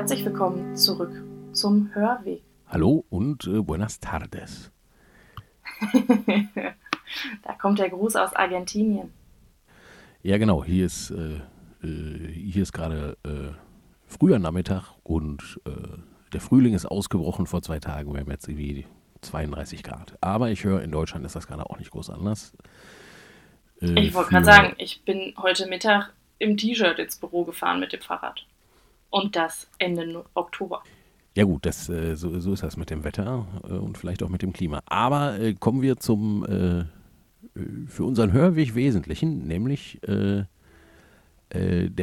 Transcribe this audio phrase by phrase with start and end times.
[0.00, 1.12] Herzlich willkommen zurück
[1.52, 2.40] zum Hörweg.
[2.66, 4.72] Hallo und äh, buenas tardes.
[7.42, 9.12] da kommt der Gruß aus Argentinien.
[10.22, 10.64] Ja, genau.
[10.64, 11.42] Hier ist, äh,
[11.86, 13.52] äh, hier ist gerade äh,
[14.06, 15.98] früher Nachmittag und äh,
[16.32, 18.14] der Frühling ist ausgebrochen vor zwei Tagen.
[18.14, 18.86] Wir haben jetzt irgendwie
[19.20, 20.16] 32 Grad.
[20.22, 22.56] Aber ich höre, in Deutschland ist das gerade auch nicht groß anders.
[23.82, 27.92] Äh, ich wollte gerade sagen, ich bin heute Mittag im T-Shirt ins Büro gefahren mit
[27.92, 28.46] dem Fahrrad.
[29.10, 30.82] Und das Ende Oktober.
[31.36, 34.28] Ja gut, das, äh, so, so, ist das mit dem Wetter äh, und vielleicht auch
[34.28, 34.82] mit dem Klima.
[34.86, 36.44] Aber äh, kommen wir zum
[37.86, 40.46] für unseren Hörweg Wesentlichen, nämlich der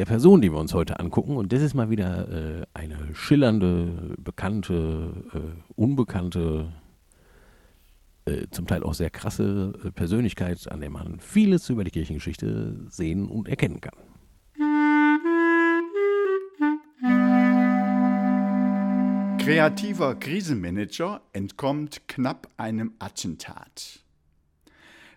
[0.04, 1.36] Person, die wir uns heute angucken.
[1.36, 5.12] Und das ist mal wieder eine schillernde, bekannte,
[5.76, 6.72] unbekannte,
[8.50, 13.48] zum Teil auch sehr krasse Persönlichkeit, an der man vieles über die Kirchengeschichte sehen und
[13.48, 13.94] erkennen kann.
[19.48, 24.04] Kreativer Krisenmanager entkommt knapp einem Attentat.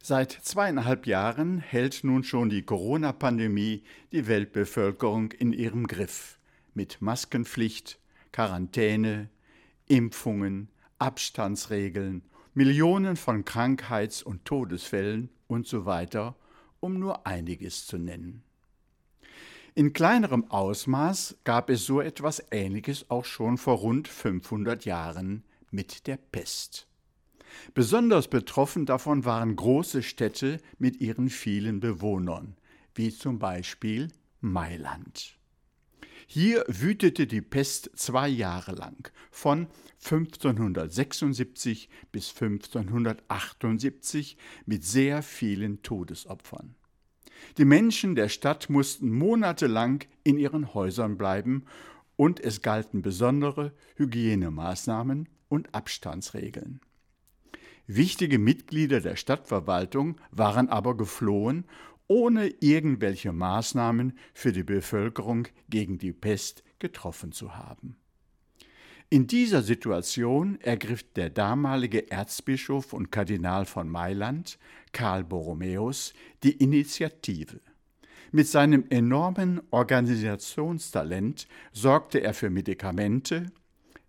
[0.01, 6.39] Seit zweieinhalb Jahren hält nun schon die Corona-Pandemie die Weltbevölkerung in ihrem Griff
[6.73, 7.99] mit Maskenpflicht,
[8.31, 9.27] Quarantäne,
[9.89, 16.37] Impfungen, Abstandsregeln, Millionen von Krankheits- und Todesfällen und so weiter,
[16.79, 18.43] um nur einiges zu nennen.
[19.73, 26.07] In kleinerem Ausmaß gab es so etwas Ähnliches auch schon vor rund 500 Jahren mit
[26.07, 26.89] der Pest.
[27.73, 32.57] Besonders betroffen davon waren große Städte mit ihren vielen Bewohnern,
[32.95, 34.09] wie zum Beispiel
[34.41, 35.37] Mailand.
[36.27, 39.67] Hier wütete die Pest zwei Jahre lang, von
[40.03, 44.35] 1576 bis 1578
[44.65, 46.75] mit sehr vielen Todesopfern.
[47.57, 51.65] Die Menschen der Stadt mussten monatelang in ihren Häusern bleiben
[52.15, 56.81] und es galten besondere Hygienemaßnahmen und Abstandsregeln.
[57.87, 61.65] Wichtige Mitglieder der Stadtverwaltung waren aber geflohen,
[62.07, 67.95] ohne irgendwelche Maßnahmen für die Bevölkerung gegen die Pest getroffen zu haben.
[69.13, 74.57] In dieser Situation ergriff der damalige Erzbischof und Kardinal von Mailand,
[74.93, 76.13] Karl Borromäus,
[76.43, 77.59] die Initiative.
[78.31, 83.47] Mit seinem enormen Organisationstalent sorgte er für Medikamente,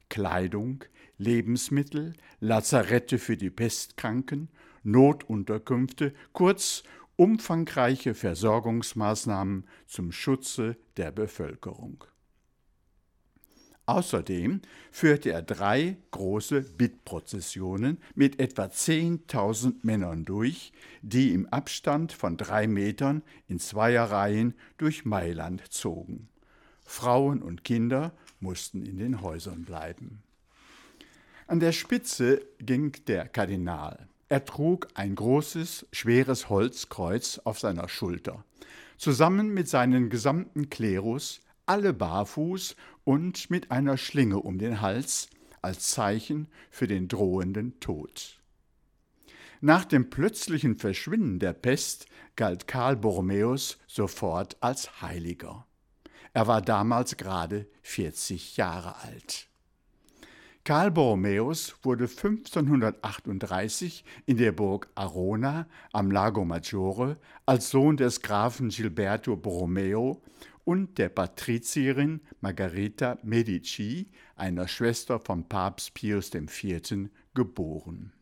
[0.09, 0.85] Kleidung,
[1.19, 4.51] Lebensmittel, Lazarette für die Pestkranken,
[4.85, 6.85] Notunterkünfte, kurz
[7.17, 12.05] umfangreiche Versorgungsmaßnahmen zum Schutze der Bevölkerung.
[13.87, 14.61] Außerdem
[14.93, 20.73] führte er drei große Bittprozessionen mit etwa 10.000 Männern durch,
[21.03, 26.29] die im Abstand von drei Metern in Zweierreihen durch Mailand zogen.
[26.85, 30.23] Frauen und Kinder mussten in den Häusern bleiben.
[31.49, 34.09] An der Spitze ging der Kardinal.
[34.29, 38.45] Er trug ein großes, schweres Holzkreuz auf seiner Schulter.
[38.97, 45.29] Zusammen mit seinem gesamten Klerus alle barfuß und mit einer Schlinge um den Hals
[45.61, 48.41] als Zeichen für den drohenden Tod.
[49.61, 55.67] Nach dem plötzlichen Verschwinden der Pest galt Karl Borromäus sofort als Heiliger.
[56.33, 59.49] Er war damals gerade 40 Jahre alt.
[60.65, 68.69] Karl Borromäus wurde 1538 in der Burg Arona am Lago Maggiore als Sohn des Grafen
[68.69, 70.23] Gilberto Borromeo
[70.65, 78.13] und der Patrizierin Margherita Medici, einer Schwester von Papst Pius IV., geboren.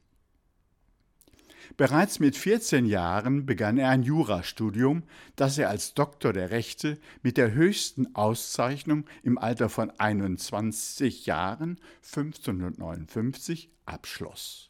[1.76, 5.02] Bereits mit 14 Jahren begann er ein Jurastudium,
[5.36, 11.80] das er als Doktor der Rechte mit der höchsten Auszeichnung im Alter von 21 Jahren
[12.02, 14.69] 1559 abschloss.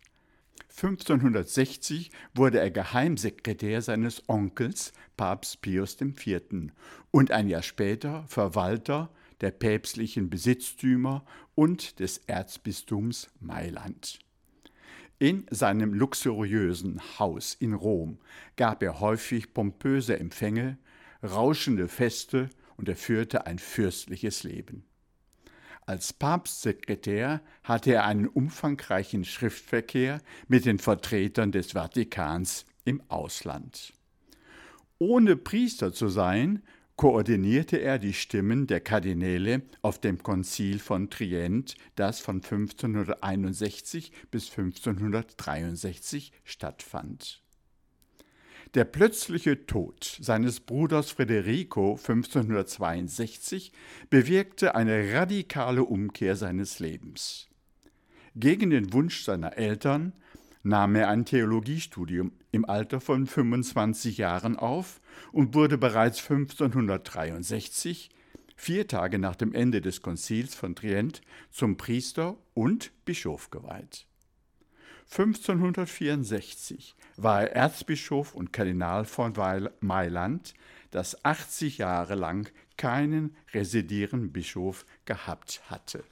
[0.71, 6.71] 1560 wurde er Geheimsekretär seines Onkels, Papst Pius IV.,
[7.11, 11.25] und ein Jahr später Verwalter der päpstlichen Besitztümer
[11.55, 14.21] und des Erzbistums Mailand.
[15.19, 18.19] In seinem luxuriösen Haus in Rom
[18.57, 20.79] gab er häufig pompöse Empfänge,
[21.23, 24.85] rauschende Feste und er führte ein fürstliches Leben.
[25.91, 33.93] Als Papstsekretär hatte er einen umfangreichen Schriftverkehr mit den Vertretern des Vatikans im Ausland.
[35.01, 36.63] Ohne Priester zu sein,
[36.95, 44.49] koordinierte er die Stimmen der Kardinäle auf dem Konzil von Trient, das von 1561 bis
[44.49, 47.43] 1563 stattfand.
[48.75, 53.73] Der plötzliche Tod seines Bruders Federico 1562
[54.11, 57.49] bewirkte eine radikale Umkehr seines Lebens.
[58.37, 60.13] Gegen den Wunsch seiner Eltern
[60.63, 65.01] nahm er ein Theologiestudium im Alter von 25 Jahren auf
[65.33, 68.11] und wurde bereits 1563,
[68.55, 74.07] vier Tage nach dem Ende des Konzils von Trient, zum Priester und Bischof geweiht.
[75.11, 79.33] 1564 war er Erzbischof und Kardinal von
[79.81, 80.55] Mailand,
[80.93, 86.05] das 80 Jahre lang keinen residierenden Bischof gehabt hatte.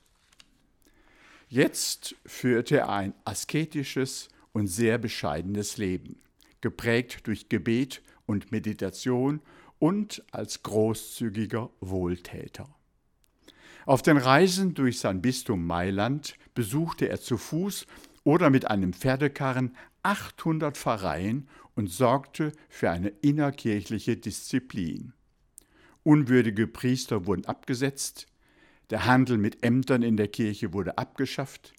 [1.48, 6.20] Jetzt führte er ein asketisches und sehr bescheidenes Leben,
[6.60, 9.40] geprägt durch Gebet und Meditation
[9.78, 12.68] und als großzügiger Wohltäter.
[13.86, 17.86] Auf den Reisen durch sein Bistum Mailand besuchte er zu Fuß
[18.28, 25.14] oder mit einem Pferdekarren 800 Pfarreien und sorgte für eine innerkirchliche Disziplin.
[26.02, 28.26] Unwürdige Priester wurden abgesetzt,
[28.90, 31.72] der Handel mit Ämtern in der Kirche wurde abgeschafft,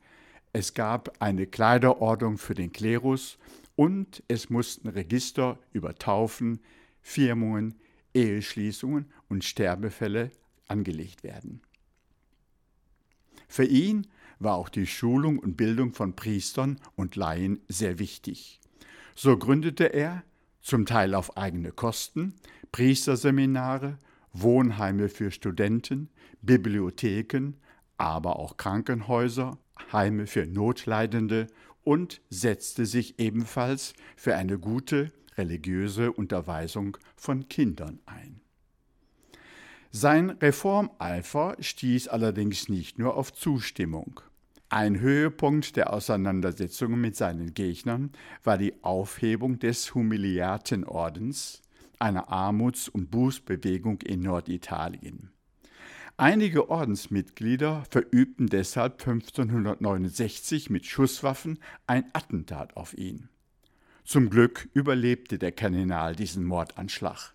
[0.51, 3.37] es gab eine Kleiderordnung für den Klerus
[3.75, 6.61] und es mussten Register über Taufen,
[7.03, 7.75] Firmungen,
[8.15, 10.31] Eheschließungen und Sterbefälle
[10.67, 11.61] angelegt werden.
[13.47, 14.07] Für ihn
[14.39, 18.59] war auch die Schulung und Bildung von Priestern und Laien sehr wichtig.
[19.15, 20.23] So gründete er,
[20.61, 22.33] zum Teil auf eigene Kosten,
[22.71, 23.97] Priesterseminare,
[24.33, 26.09] Wohnheime für Studenten,
[26.41, 27.53] Bibliotheken,
[27.97, 29.57] aber auch Krankenhäuser,
[29.91, 31.47] Heime für Notleidende
[31.83, 38.41] und setzte sich ebenfalls für eine gute religiöse Unterweisung von Kindern ein.
[39.91, 44.21] Sein Reformeifer stieß allerdings nicht nur auf Zustimmung.
[44.71, 48.11] Ein Höhepunkt der Auseinandersetzungen mit seinen Gegnern
[48.43, 51.63] war die Aufhebung des Humiliatenordens,
[51.97, 55.31] einer Armuts- und Bußbewegung in Norditalien.
[56.17, 61.57] Einige Ordensmitglieder verübten deshalb 1569 mit Schusswaffen
[61.87, 63.27] ein Attentat auf ihn.
[64.03, 67.33] Zum Glück überlebte der Kardinal diesen Mordanschlag.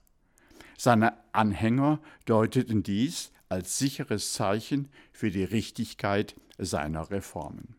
[0.79, 7.77] Seine Anhänger deuteten dies als sicheres Zeichen für die Richtigkeit seiner Reformen.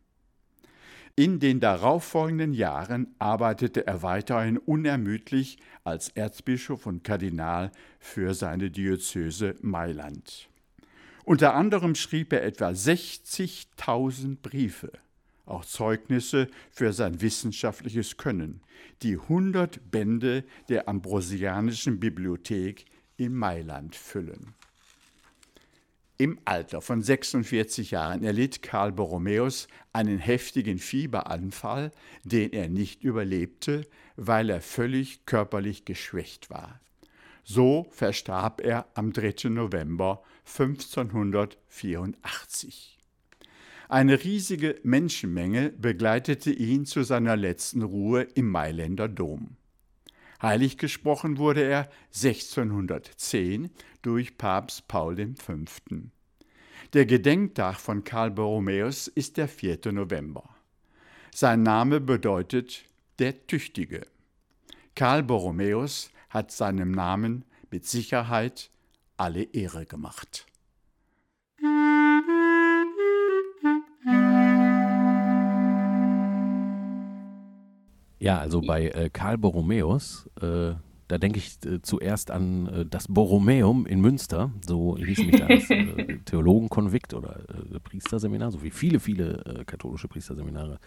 [1.18, 9.56] In den darauffolgenden Jahren arbeitete er weiterhin unermüdlich als Erzbischof und Kardinal für seine Diözese
[9.62, 10.50] Mailand.
[11.24, 14.92] Unter anderem schrieb er etwa 60.000 Briefe,
[15.46, 18.62] auch Zeugnisse für sein wissenschaftliches Können,
[19.02, 22.86] die 100 Bände der Ambrosianischen Bibliothek
[23.16, 24.54] in Mailand füllen.
[26.18, 31.92] Im Alter von 46 Jahren erlitt Karl Borromäus einen heftigen Fieberanfall,
[32.24, 33.86] den er nicht überlebte,
[34.16, 36.80] weil er völlig körperlich geschwächt war.
[37.44, 39.50] So verstarb er am 3.
[39.50, 42.98] November 1584.
[43.90, 49.58] Eine riesige Menschenmenge begleitete ihn zu seiner letzten Ruhe im Mailänder Dom.
[50.42, 53.70] Heilig gesprochen wurde er 1610
[54.02, 55.54] durch Papst Paul V.
[56.94, 59.92] Der Gedenktag von Karl Borromäus ist der 4.
[59.92, 60.44] November.
[61.34, 62.86] Sein Name bedeutet
[63.20, 64.06] der Tüchtige.
[64.96, 68.70] Karl Borromäus hat seinem Namen mit Sicherheit
[69.18, 70.46] alle Ehre gemacht.
[78.26, 80.74] Ja, also bei äh, Karl Borromäus, äh,
[81.08, 85.70] da denke ich äh, zuerst an äh, das Borromäum in Münster, so hieß nämlich das
[85.70, 87.42] äh, Theologenkonvikt oder
[87.72, 90.80] äh, Priesterseminar, so wie viele, viele katholische Priesterseminare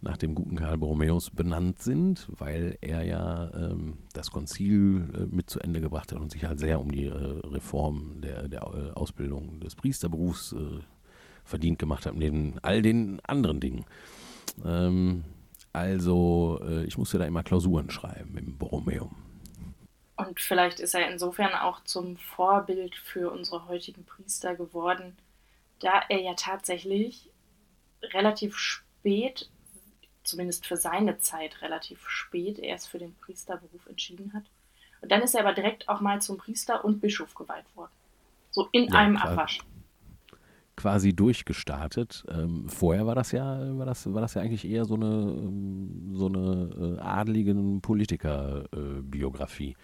[0.00, 5.60] nach dem guten Karl Borromäus benannt sind, weil er ja ähm, das Konzil mit zu
[5.60, 10.56] Ende gebracht hat und sich halt sehr um die Reform der, der Ausbildung des Priesterberufs
[11.44, 13.84] verdient gemacht hat, neben all den anderen Dingen.
[14.64, 15.24] Ähm,
[15.72, 19.14] also äh, ich musste da immer Klausuren schreiben im Borromeum.
[20.16, 25.16] Und vielleicht ist er insofern auch zum Vorbild für unsere heutigen Priester geworden,
[25.80, 27.30] da er ja tatsächlich
[28.02, 29.48] relativ spät,
[30.22, 34.44] zumindest für seine Zeit relativ spät, erst für den Priesterberuf entschieden hat.
[35.00, 37.90] Und dann ist er aber direkt auch mal zum Priester und Bischof geweiht worden.
[38.50, 39.30] So in ja, einem klar.
[39.30, 39.60] Abwasch
[40.82, 42.24] quasi durchgestartet.
[42.28, 46.10] Ähm, vorher war das ja, war das, war das ja eigentlich eher so eine, ähm,
[46.12, 49.70] so eine äh, adligen Politiker-Biografie.
[49.70, 49.76] Äh,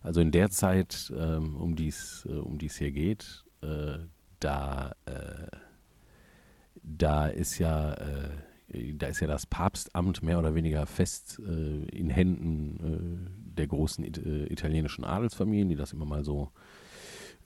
[0.00, 3.98] also in der Zeit, ähm, um die es äh, um die's hier geht, äh,
[4.40, 5.48] da, äh,
[6.82, 8.30] da ist ja äh,
[8.94, 15.04] da ist ja das Papstamt mehr oder weniger fest in Händen der großen äh, italienischen
[15.04, 16.50] Adelsfamilien, die das immer mal so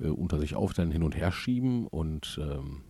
[0.00, 2.82] äh, unter sich aufteilen, hin und her schieben und ähm,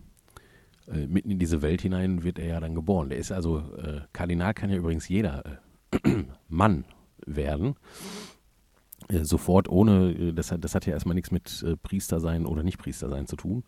[0.87, 3.09] äh, mitten in diese Welt hinein wird er ja dann geboren.
[3.09, 5.59] Der ist also, äh, Kardinal kann ja übrigens jeder
[5.91, 6.85] äh, Mann
[7.25, 7.75] werden.
[9.09, 12.45] Äh, sofort ohne, äh, das hat, das hat ja erstmal nichts mit äh, Priester sein
[12.45, 13.63] oder nicht Priester sein zu tun.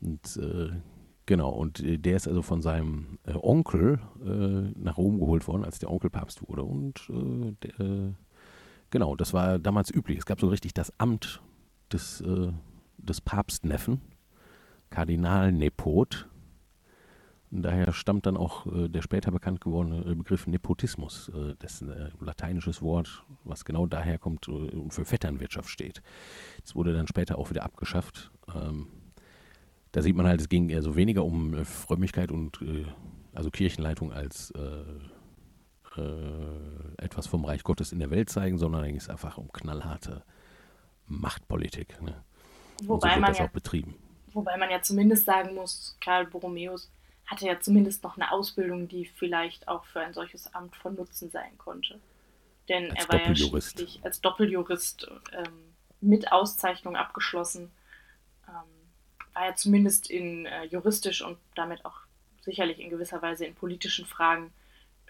[0.00, 0.40] Und
[1.26, 3.98] genau, und der ist also von seinem Onkel
[4.76, 6.62] nach Rom geholt worden, als der Onkel Papst wurde.
[6.62, 8.14] Und der,
[8.90, 10.18] genau, das war damals üblich.
[10.18, 11.42] Es gab so richtig das Amt
[11.92, 12.24] des,
[12.96, 14.00] des Papstneffen,
[14.88, 16.28] Kardinalnepot.
[16.32, 16.37] Und
[17.50, 22.10] daher stammt dann auch äh, der später bekannt gewordene äh, Begriff Nepotismus, äh, dessen äh,
[22.20, 26.02] lateinisches Wort, was genau daher kommt äh, und für Vetternwirtschaft steht.
[26.62, 28.30] Das wurde dann später auch wieder abgeschafft.
[28.54, 28.88] Ähm,
[29.92, 32.60] da sieht man halt, es ging eher so weniger um äh, Frömmigkeit und
[33.34, 34.52] also Kirchenleitung als
[36.98, 40.22] etwas vom Reich Gottes in der Welt zeigen, sondern eigentlich ist einfach um knallharte
[41.06, 42.00] Machtpolitik.
[42.00, 42.22] Ne?
[42.84, 43.50] Wobei, so man ja,
[44.32, 46.88] wobei man ja zumindest sagen muss, Karl Borromäus
[47.28, 51.30] hatte ja zumindest noch eine Ausbildung, die vielleicht auch für ein solches Amt von Nutzen
[51.30, 52.00] sein konnte.
[52.68, 57.70] Denn als er war ja schließlich als Doppeljurist ähm, mit Auszeichnung abgeschlossen,
[58.48, 58.54] ähm,
[59.34, 62.00] war er zumindest in äh, juristisch und damit auch
[62.40, 64.50] sicherlich in gewisser Weise in politischen Fragen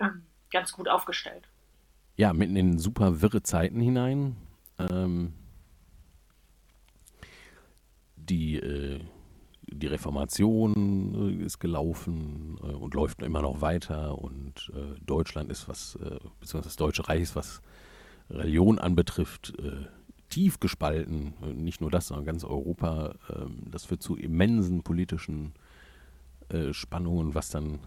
[0.01, 1.49] ähm, ganz gut aufgestellt.
[2.17, 4.37] Ja, mitten in super wirre Zeiten hinein.
[4.79, 5.35] Ähm,
[8.17, 9.01] die äh,
[9.73, 15.69] die Reformation äh, ist gelaufen äh, und läuft immer noch weiter und äh, Deutschland ist
[15.69, 15.99] was,
[16.41, 17.61] beziehungsweise das Deutsche Reich ist, was
[18.31, 19.55] Religion anbetrifft,
[20.29, 21.33] tief gespalten.
[21.55, 23.15] Nicht nur das, sondern ganz Europa.
[23.35, 25.55] Ähm, das führt zu immensen politischen
[26.73, 27.81] Spannungen, was dann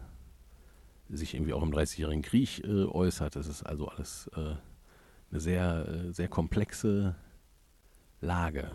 [1.09, 3.35] sich irgendwie auch im Dreißigjährigen Krieg äußert.
[3.35, 4.59] Das ist also alles eine
[5.31, 7.15] sehr, sehr komplexe
[8.19, 8.71] Lage.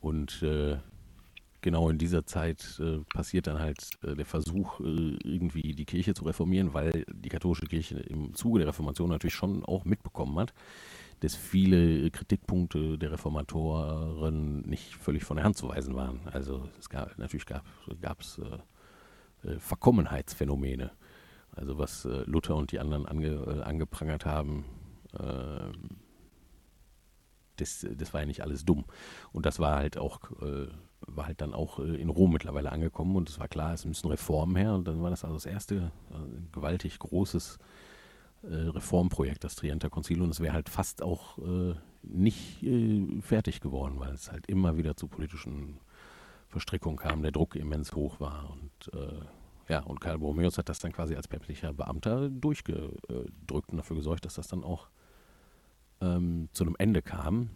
[0.00, 0.78] Und äh,
[1.62, 6.14] genau in dieser Zeit äh, passiert dann halt äh, der Versuch, äh, irgendwie die Kirche
[6.14, 10.52] zu reformieren, weil die katholische Kirche im Zuge der Reformation natürlich schon auch mitbekommen hat,
[11.20, 16.20] dass viele Kritikpunkte der Reformatoren nicht völlig von der Hand zu weisen waren.
[16.32, 20.92] Also es gab natürlich gab es äh, äh, Verkommenheitsphänomene.
[21.52, 24.64] Also was äh, Luther und die anderen ange, angeprangert haben,
[25.18, 25.98] ähm,
[27.56, 28.84] das, das war ja nicht alles dumm.
[29.32, 30.20] Und das war halt auch
[31.06, 34.08] war halt dann auch äh, in Rom mittlerweile angekommen und es war klar, es müssen
[34.08, 37.58] Reformen her und dann war das also das erste äh, gewaltig großes
[38.42, 41.38] äh, Reformprojekt, das Trienter Konzil und es wäre halt fast auch
[42.02, 42.64] nicht
[43.20, 45.78] fertig geworden, weil es halt immer wieder zu politischen
[46.48, 48.90] Verstrickungen kam, der Druck immens hoch war und
[49.68, 54.24] ja, und Karl Borromäus hat das dann quasi als päpstlicher Beamter durchgedrückt und dafür gesorgt,
[54.24, 54.88] dass das dann auch
[56.00, 57.50] ähm, zu einem Ende kam.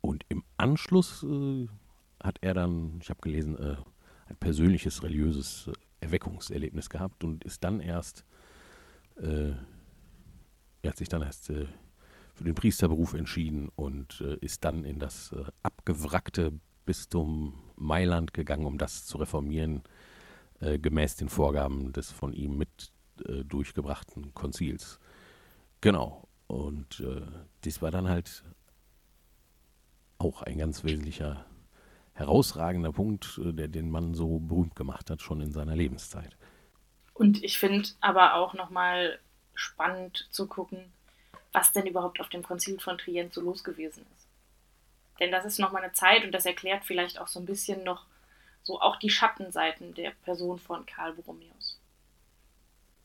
[0.00, 1.68] Und im Anschluss äh,
[2.22, 3.76] hat er dann, ich habe gelesen, äh,
[4.28, 8.24] ein persönliches religiöses äh, Erweckungserlebnis gehabt und ist dann erst,
[9.16, 9.52] äh,
[10.82, 11.66] er hat sich dann erst äh,
[12.34, 16.52] für den Priesterberuf entschieden und äh, ist dann in das äh, abgewrackte
[16.84, 19.82] Bistum Mailand gegangen, um das zu reformieren,
[20.58, 22.92] gemäß den Vorgaben des von ihm mit
[23.44, 24.98] durchgebrachten Konzils.
[25.82, 26.26] Genau.
[26.46, 27.04] Und
[27.62, 28.42] dies war dann halt
[30.16, 31.44] auch ein ganz wesentlicher
[32.18, 36.36] herausragender Punkt, äh, der den Mann so berühmt gemacht hat, schon in seiner Lebenszeit.
[37.14, 39.18] Und ich finde aber auch nochmal
[39.54, 40.92] spannend zu gucken,
[41.52, 44.28] was denn überhaupt auf dem Konzil von Trient so los gewesen ist.
[45.18, 48.04] Denn das ist nochmal eine Zeit und das erklärt vielleicht auch so ein bisschen noch
[48.62, 51.80] so auch die Schattenseiten der Person von Karl Borromäus.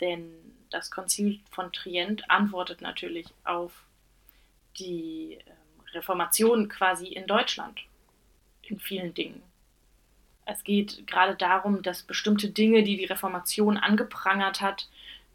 [0.02, 0.32] Denn
[0.70, 3.72] das Konzil von Trient antwortet natürlich auf
[4.78, 7.80] die ähm, Reformation quasi in Deutschland
[8.70, 9.42] in vielen Dingen.
[10.46, 14.90] Es geht gerade darum, dass bestimmte Dinge, die die Reformation angeprangert hat,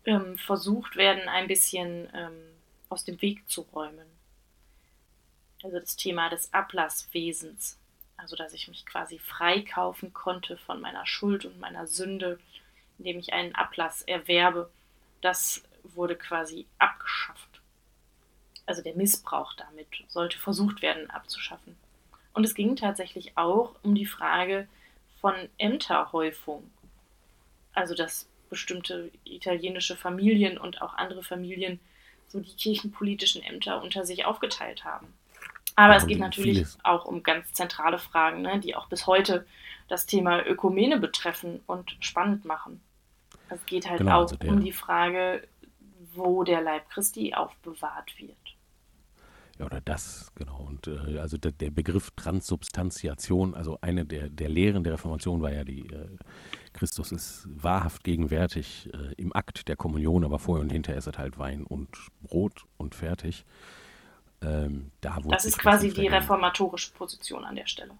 [0.04, 2.32] ähm, versucht werden, ein bisschen ähm,
[2.88, 4.06] aus dem Weg zu räumen.
[5.62, 7.78] Also das Thema des Ablasswesens,
[8.16, 12.38] also dass ich mich quasi freikaufen konnte von meiner Schuld und meiner Sünde,
[12.98, 14.70] indem ich einen Ablass erwerbe,
[15.20, 17.60] das wurde quasi abgeschafft.
[18.66, 21.76] Also der Missbrauch damit sollte versucht werden abzuschaffen.
[22.38, 24.68] Und es ging tatsächlich auch um die Frage
[25.20, 26.70] von Ämterhäufung.
[27.72, 31.80] Also dass bestimmte italienische Familien und auch andere Familien
[32.28, 35.08] so die kirchenpolitischen Ämter unter sich aufgeteilt haben.
[35.74, 36.78] Aber ja, es geht natürlich vieles.
[36.84, 39.44] auch um ganz zentrale Fragen, ne, die auch bis heute
[39.88, 42.80] das Thema Ökumene betreffen und spannend machen.
[43.48, 45.42] Es geht halt genau, auch also um die Frage,
[46.14, 48.57] wo der Leib Christi aufbewahrt wird.
[49.58, 50.58] Ja, oder das, genau.
[50.60, 55.52] Und äh, also der, der, Begriff Transsubstantiation, also eine der, der Lehren der Reformation war
[55.52, 56.16] ja die, äh,
[56.72, 61.18] Christus ist wahrhaft gegenwärtig äh, im Akt der Kommunion, aber vorher und hinterher ist es
[61.18, 61.88] halt Wein und
[62.22, 63.44] Brot und fertig.
[64.40, 67.98] Ähm, da das ist quasi die reformatorische Position an der Stelle.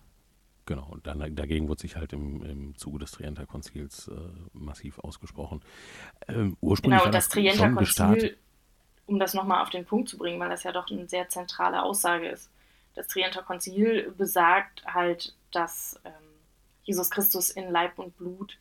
[0.66, 4.14] Genau, und dann, dagegen wurde sich halt im, im Zuge des Trienter Konzils äh,
[4.52, 5.62] massiv ausgesprochen.
[6.28, 8.36] Ähm, ursprünglich genau, das, das Trienter Konzil,
[9.08, 11.82] um das nochmal auf den Punkt zu bringen, weil das ja doch eine sehr zentrale
[11.82, 12.50] Aussage ist.
[12.94, 16.12] Das Trienter Konzil besagt halt, dass ähm,
[16.84, 18.58] Jesus Christus in Leib und Blut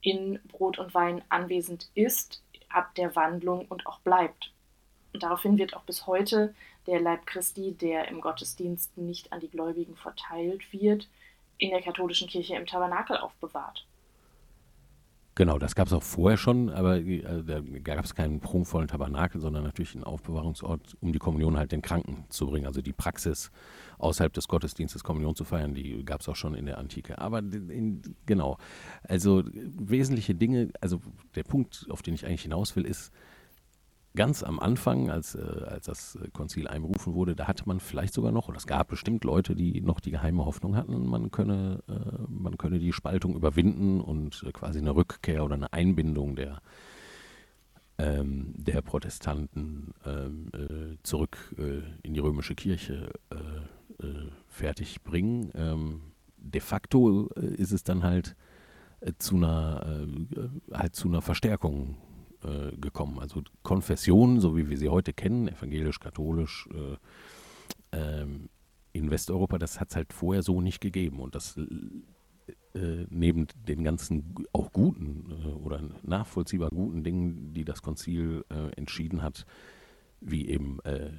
[0.00, 4.52] in Brot und Wein anwesend ist, ab der Wandlung und auch bleibt.
[5.12, 6.54] Und daraufhin wird auch bis heute
[6.86, 11.08] der Leib Christi, der im Gottesdienst nicht an die Gläubigen verteilt wird,
[11.58, 13.86] in der katholischen Kirche im Tabernakel aufbewahrt.
[15.36, 19.40] Genau, das gab es auch vorher schon, aber äh, da gab es keinen prunkvollen Tabernakel,
[19.40, 22.66] sondern natürlich einen Aufbewahrungsort, um die Kommunion halt den Kranken zu bringen.
[22.66, 23.50] Also die Praxis,
[23.98, 27.18] außerhalb des Gottesdienstes Kommunion zu feiern, die gab es auch schon in der Antike.
[27.18, 28.58] Aber in, genau,
[29.02, 31.00] also wesentliche Dinge, also
[31.34, 33.12] der Punkt, auf den ich eigentlich hinaus will, ist,
[34.16, 38.32] ganz am Anfang, als, äh, als das Konzil einberufen wurde, da hatte man vielleicht sogar
[38.32, 42.22] noch, oder es gab bestimmt Leute, die noch die geheime Hoffnung hatten, man könne, äh,
[42.28, 46.60] man könne die Spaltung überwinden und äh, quasi eine Rückkehr oder eine Einbindung der,
[47.98, 54.06] ähm, der Protestanten ähm, äh, zurück äh, in die römische Kirche äh,
[54.48, 55.50] fertig bringen.
[55.54, 56.00] Ähm,
[56.36, 58.36] de facto ist es dann halt
[59.18, 60.06] zu einer,
[60.72, 61.96] halt zu einer Verstärkung
[62.44, 63.18] äh, gekommen.
[63.18, 66.96] Also Konfessionen, so wie wir sie heute kennen, evangelisch, katholisch, äh,
[67.92, 68.48] ähm,
[68.92, 71.18] in Westeuropa, das hat es halt vorher so nicht gegeben.
[71.20, 71.58] Und das
[72.74, 78.72] äh, neben den ganzen auch guten äh, oder nachvollziehbar guten Dingen, die das Konzil äh,
[78.76, 79.46] entschieden hat,
[80.20, 81.10] wie eben äh,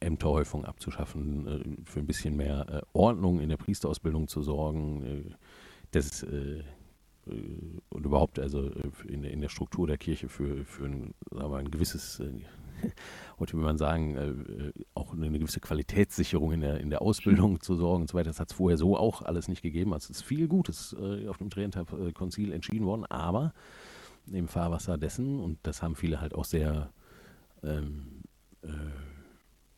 [0.00, 5.36] Ämterhäufung abzuschaffen, für ein bisschen mehr Ordnung in der Priesterausbildung zu sorgen,
[5.90, 6.24] das
[7.26, 11.58] und überhaupt also äh, in der, in der Struktur der Kirche für, für ein, aber
[11.58, 12.42] ein gewisses, äh,
[13.38, 18.02] heute will man sagen, auch eine gewisse Qualitätssicherung in der, in der Ausbildung zu sorgen
[18.02, 18.30] und so weiter.
[18.30, 19.94] Das hat es vorher so auch alles nicht gegeben.
[19.94, 20.94] Also es ist viel Gutes
[21.26, 23.54] auf dem Trentiner Konzil entschieden worden, aber
[24.30, 26.92] im Fahrwasser dessen, und das haben viele halt auch sehr
[27.62, 28.22] ähm,
[28.62, 28.68] äh,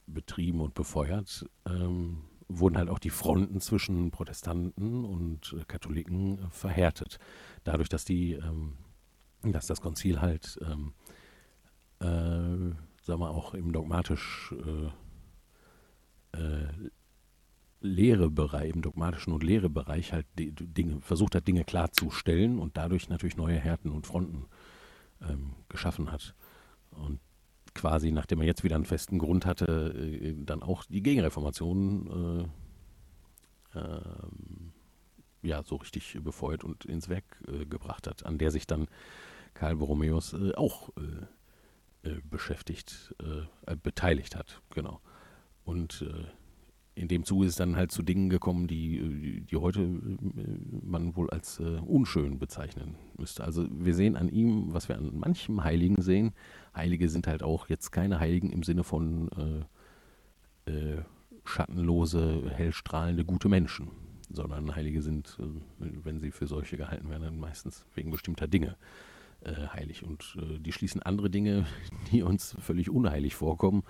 [0.07, 6.51] betrieben und befeuert, ähm, wurden halt auch die Fronten zwischen Protestanten und äh, Katholiken äh,
[6.51, 7.19] verhärtet.
[7.65, 8.75] Dadurch, dass die, ähm,
[9.43, 10.93] dass das Konzil halt, ähm,
[12.01, 14.91] äh, sagen wir auch im dogmatisch äh,
[17.81, 23.59] Lehrebereich, im dogmatischen und Lehrebereich halt Dinge, versucht hat, Dinge klarzustellen und dadurch natürlich neue
[23.59, 24.47] Härten und Fronten
[25.23, 26.35] ähm, geschaffen hat.
[26.91, 27.21] Und
[27.79, 32.51] quasi, nachdem er jetzt wieder einen festen Grund hatte, äh, dann auch die Gegenreformation
[33.75, 34.01] äh, äh,
[35.43, 38.89] ja, so richtig befeuert und ins Werk äh, gebracht hat, an der sich dann
[39.55, 43.15] Karl Borromäus äh, auch äh, beschäftigt,
[43.83, 44.63] beteiligt hat.
[44.71, 45.01] Genau.
[45.65, 46.07] Und
[46.99, 49.87] in dem Zuge ist es dann halt zu Dingen gekommen, die, die heute äh,
[50.83, 53.45] man wohl als äh, unschön bezeichnen müsste.
[53.45, 56.33] Also wir sehen an ihm, was wir an manchem Heiligen sehen.
[56.75, 59.31] Heilige sind halt auch jetzt keine Heiligen im Sinne von
[60.67, 61.03] äh, äh,
[61.45, 63.91] schattenlose, hellstrahlende, gute Menschen,
[64.31, 68.77] sondern Heilige sind, äh, wenn sie für solche gehalten werden, dann meistens wegen bestimmter Dinge
[69.43, 70.03] äh, heilig.
[70.03, 71.65] Und die schließen andere Dinge,
[72.11, 73.85] die uns völlig unheilig vorkommen,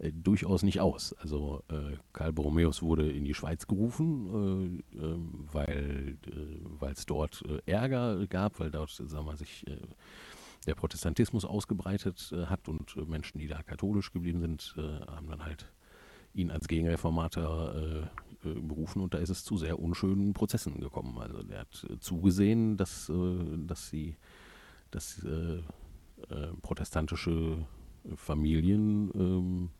[0.00, 1.14] äh, durchaus nicht aus.
[1.20, 6.16] Also äh, Karl Borromäus wurde in die Schweiz gerufen, äh, ähm, weil
[6.80, 9.64] äh, es dort äh, Ärger gab, weil dort sagen wir, sich
[10.66, 14.74] der Protestantismus ausgebreitet hat und Menschen, die da katholisch geblieben sind,
[15.10, 15.72] haben dann halt
[16.34, 18.10] ihn als Gegenreformator
[18.42, 21.16] berufen und da ist es zu sehr unschönen Prozessen gekommen.
[21.16, 23.10] Also der hat zugesehen, dass,
[23.66, 24.16] dass sie
[24.90, 25.24] dass
[26.60, 27.66] protestantische
[28.16, 29.79] Familien ähm, äh,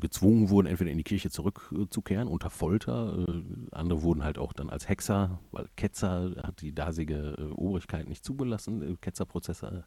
[0.00, 3.24] gezwungen wurden, entweder in die Kirche zurückzukehren unter Folter.
[3.28, 8.08] Äh, andere wurden halt auch dann als Hexer, weil Ketzer hat die dasige äh, Obrigkeit
[8.08, 9.84] nicht zugelassen, Ketzerprozesse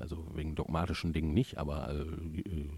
[0.00, 2.04] also wegen dogmatischen Dingen nicht, aber äh,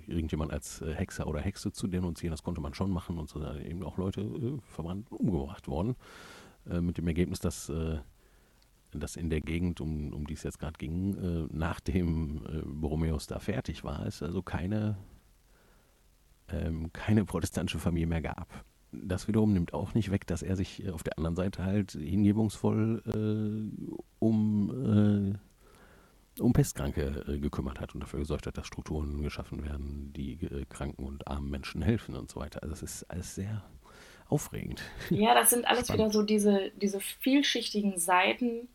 [0.06, 3.60] irgendjemand als Hexer oder Hexe zu denunzieren, das konnte man schon machen und so sind
[3.66, 5.96] eben auch Leute äh, verbrannt umgebracht worden.
[6.66, 7.70] Äh, mit dem Ergebnis, dass,
[8.90, 12.40] dass in der Gegend, um, um die es jetzt gerade ging, nachdem
[12.80, 14.96] Borromäus da fertig war, ist also keine
[16.62, 18.64] ähm, keine protestantische Familie mehr gab.
[18.92, 23.02] Das wiederum nimmt auch nicht weg, dass er sich auf der anderen Seite halt hingebungsvoll
[23.06, 25.38] äh, um,
[26.40, 30.64] um Pestkranke äh, gekümmert hat und dafür gesorgt hat, dass Strukturen geschaffen werden, die äh,
[30.68, 32.62] kranken und armen Menschen helfen und so weiter.
[32.62, 33.64] Also es ist alles sehr
[34.28, 34.82] aufregend.
[35.10, 38.68] Ja, das sind alles wieder so diese, diese vielschichtigen Seiten,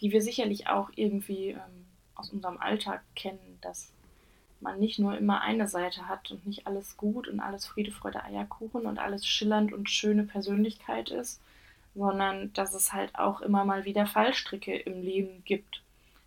[0.00, 3.92] die wir sicherlich auch irgendwie ähm, aus unserem Alltag kennen, dass
[4.60, 8.24] man nicht nur immer eine Seite hat und nicht alles gut und alles Friede, Freude,
[8.24, 11.40] Eierkuchen und alles schillernd und schöne Persönlichkeit ist,
[11.94, 15.82] sondern dass es halt auch immer mal wieder Fallstricke im Leben gibt.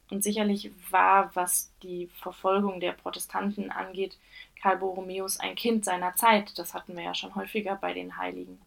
[0.10, 4.18] Und sicherlich war, was die Verfolgung der Protestanten angeht,
[4.62, 6.58] Karl Borromäus ein Kind seiner Zeit.
[6.58, 8.60] Das hatten wir ja schon häufiger bei den Heiligen.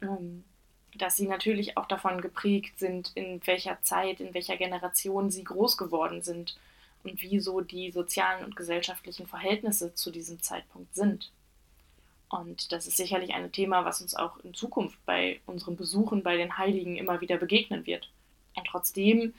[0.00, 0.44] Ähm,
[0.94, 5.76] dass sie natürlich auch davon geprägt sind, in welcher Zeit, in welcher Generation sie groß
[5.76, 6.56] geworden sind
[7.04, 11.30] und wieso die sozialen und gesellschaftlichen Verhältnisse zu diesem Zeitpunkt sind.
[12.28, 16.36] Und das ist sicherlich ein Thema, was uns auch in Zukunft bei unseren Besuchen bei
[16.36, 18.08] den Heiligen immer wieder begegnen wird.
[18.54, 19.34] Und trotzdem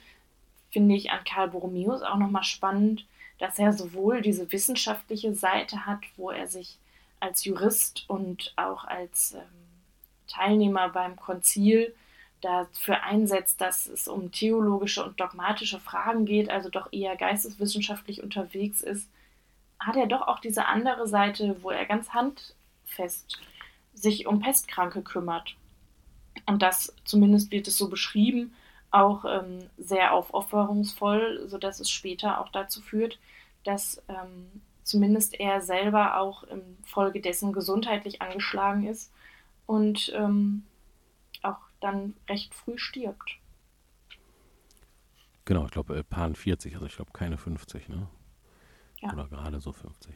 [0.70, 3.04] finde ich an Karl Borromäus auch nochmal spannend,
[3.38, 6.78] dass er sowohl diese wissenschaftliche Seite hat, wo er sich
[7.18, 9.40] als Jurist und auch als ähm,
[10.28, 11.94] Teilnehmer beim Konzil
[12.44, 18.80] dafür einsetzt, dass es um theologische und dogmatische Fragen geht, also doch eher geisteswissenschaftlich unterwegs
[18.80, 19.08] ist,
[19.80, 23.40] hat er doch auch diese andere Seite, wo er ganz handfest
[23.94, 25.56] sich um Pestkranke kümmert.
[26.46, 28.54] Und das, zumindest wird es so beschrieben,
[28.90, 33.18] auch ähm, sehr aufopferungsvoll, sodass es später auch dazu führt,
[33.64, 39.10] dass ähm, zumindest er selber auch infolgedessen gesundheitlich angeschlagen ist
[39.66, 40.64] und ähm,
[41.84, 43.38] dann recht früh stirbt.
[45.44, 48.08] Genau, ich glaube, äh, Pan 40, also ich glaube keine 50, ne?
[49.00, 49.12] Ja.
[49.12, 50.14] Oder gerade so 50.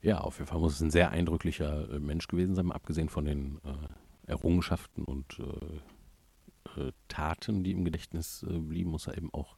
[0.00, 3.24] Ja, auf jeden Fall muss es ein sehr eindrücklicher äh, Mensch gewesen sein, abgesehen von
[3.24, 9.34] den äh, Errungenschaften und äh, äh, Taten, die im Gedächtnis äh, blieben, muss er eben
[9.34, 9.56] auch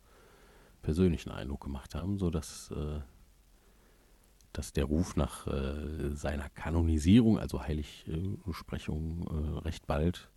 [0.81, 2.73] persönlichen Eindruck gemacht haben, sodass
[4.55, 5.47] dass der Ruf nach
[6.13, 10.31] seiner Kanonisierung, also Heiligsprechung, recht bald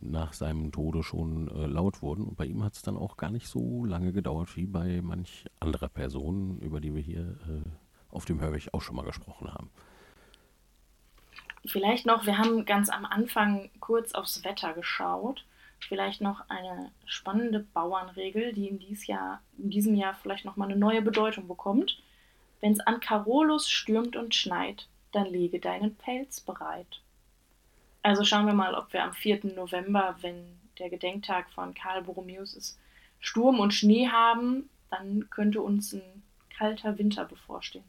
[0.00, 2.24] nach seinem Tode schon äh, laut wurden.
[2.24, 5.46] Und bei ihm hat es dann auch gar nicht so lange gedauert wie bei manch
[5.60, 7.68] anderer Person, über die wir hier äh,
[8.10, 9.70] auf dem Hörweg auch schon mal gesprochen haben.
[11.64, 15.44] Vielleicht noch, wir haben ganz am Anfang kurz aufs Wetter geschaut.
[15.80, 20.66] Vielleicht noch eine spannende Bauernregel, die in, dies Jahr, in diesem Jahr vielleicht noch mal
[20.66, 21.98] eine neue Bedeutung bekommt.
[22.60, 27.00] Wenn's an Carolus stürmt und schneit, dann lege deinen Pelz bereit.
[28.06, 29.46] Also schauen wir mal, ob wir am 4.
[29.56, 32.78] November, wenn der Gedenktag von Karl Borromäus ist,
[33.18, 36.22] Sturm und Schnee haben, dann könnte uns ein
[36.56, 37.84] kalter Winter bevorstehen.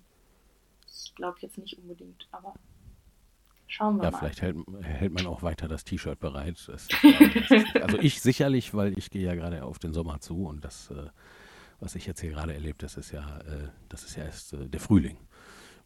[0.88, 2.56] Ich glaube jetzt nicht unbedingt, aber
[3.67, 4.17] schauen wir Ja, mal.
[4.17, 6.67] vielleicht hält, hält man auch weiter das T-Shirt bereit.
[6.67, 10.65] Das, das, also ich sicherlich, weil ich gehe ja gerade auf den Sommer zu und
[10.65, 11.10] das, äh,
[11.80, 14.67] was ich jetzt hier gerade erlebt, das ist ja, äh, das ist ja erst äh,
[14.67, 15.17] der Frühling.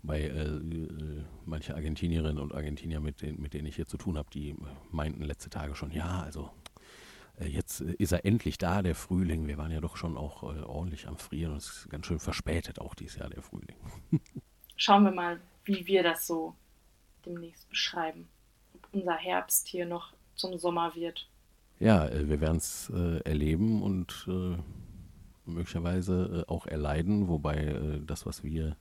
[0.04, 4.18] Bei äh, äh, manche Argentinierinnen und Argentinier, mit denen, mit denen ich hier zu tun
[4.18, 4.56] habe, die
[4.92, 6.50] meinten letzte Tage schon, ja, also
[7.42, 9.48] äh, jetzt äh, ist er endlich da, der Frühling.
[9.48, 12.20] Wir waren ja doch schon auch äh, ordentlich am Frieren und es ist ganz schön
[12.20, 13.76] verspätet auch dieses Jahr, der Frühling.
[14.76, 16.56] Schauen wir mal, wie wir das so
[17.26, 18.28] demnächst beschreiben.
[18.74, 21.28] Ob unser Herbst hier noch zum Sommer wird.
[21.80, 24.28] Ja, äh, wir werden es erleben und
[25.46, 28.78] möglicherweise auch erleiden, wobei das, was wir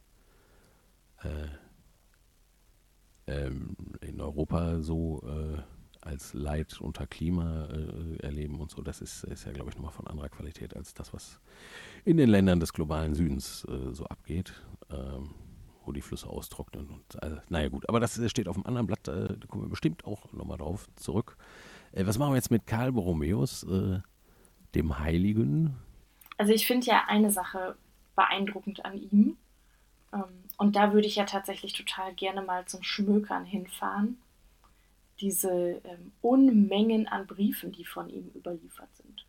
[3.26, 5.62] in Europa so äh,
[6.02, 9.92] als Leid unter Klima äh, erleben und so, das ist, ist ja, glaube ich, nochmal
[9.92, 11.40] von anderer Qualität als das, was
[12.04, 14.54] in den Ländern des globalen Südens äh, so abgeht,
[14.90, 15.35] ähm,
[15.85, 16.88] wo die Flüsse austrocknen.
[16.88, 19.64] Und, äh, naja gut, aber das äh, steht auf dem anderen Blatt, äh, da kommen
[19.64, 21.37] wir bestimmt auch nochmal drauf zurück.
[21.92, 24.00] Äh, was machen wir jetzt mit Karl Borromäus, äh,
[24.74, 25.76] dem Heiligen?
[26.38, 27.76] Also ich finde ja eine Sache
[28.16, 29.37] beeindruckend an ihm.
[30.12, 34.18] Ähm, und da würde ich ja tatsächlich total gerne mal zum Schmökern hinfahren.
[35.18, 39.24] Diese ähm, Unmengen an Briefen, die von ihm überliefert sind.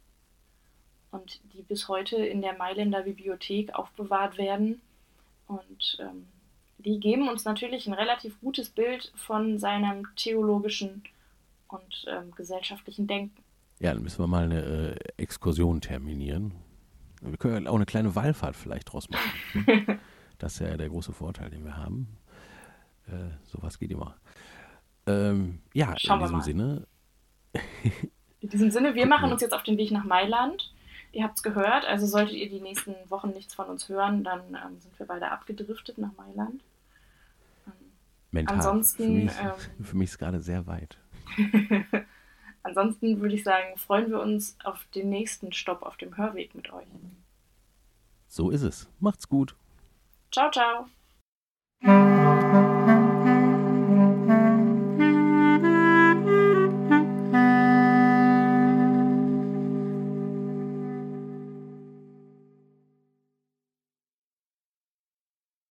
[1.09, 4.81] Und die bis heute in der Mailänder Bibliothek aufbewahrt werden.
[5.47, 6.27] Und ähm,
[6.79, 11.01] die geben uns natürlich ein relativ gutes Bild von seinem theologischen
[11.69, 13.41] und ähm, gesellschaftlichen Denken.
[13.79, 16.51] Ja, dann müssen wir mal eine äh, Exkursion terminieren.
[17.21, 20.01] Wir können ja auch eine kleine Wallfahrt vielleicht draus machen.
[20.41, 22.08] das ist ja der große Vorteil, den wir haben.
[23.08, 24.15] Äh, sowas geht immer.
[25.08, 26.41] Ähm, ja, Schauen in diesem.
[26.41, 26.88] Sinne,
[28.39, 30.73] In diesem Sinne, wir machen uns jetzt auf den Weg nach Mailand.
[31.12, 34.41] Ihr habt es gehört, also solltet ihr die nächsten Wochen nichts von uns hören, dann
[34.56, 36.62] ähm, sind wir beide abgedriftet nach Mailand.
[37.67, 37.73] Ähm,
[38.32, 38.56] mental.
[38.58, 40.97] Ansonsten, für mich, ist- ähm, für mich ist gerade sehr weit.
[42.63, 46.71] Ansonsten würde ich sagen, freuen wir uns auf den nächsten Stopp auf dem Hörweg mit
[46.71, 46.86] euch.
[48.27, 48.88] So ist es.
[48.99, 49.56] Macht's gut.
[50.31, 50.89] Ciao, ciao.